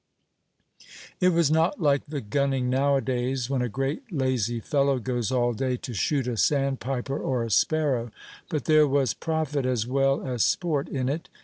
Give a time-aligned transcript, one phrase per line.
[1.19, 5.77] It was not like the gunning nowadays, when a great lazy fellow goes all day
[5.77, 8.09] to shoot a sandpiper or a sparrow;
[8.49, 11.29] but there was profit as well as sport in it.